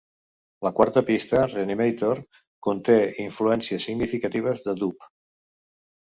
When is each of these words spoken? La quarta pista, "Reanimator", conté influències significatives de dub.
La 0.67 0.69
quarta 0.77 1.01
pista, 1.09 1.41
"Reanimator", 1.49 2.21
conté 2.67 2.95
influències 3.25 3.85
significatives 3.89 4.65
de 4.69 4.75
dub. 4.81 5.05